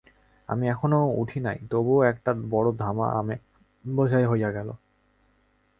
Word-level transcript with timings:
আমি 0.49 0.65
এখনও 0.67 1.01
উঠে 1.17 1.39
নাই, 1.39 1.57
তবুও 1.69 2.01
একটা 2.03 2.31
বড় 2.49 2.69
ধামা 2.77 3.07
আমে 3.11 3.35
বোঝাই 3.85 4.25
হইয়া 4.25 4.49
গেল। 4.51 4.69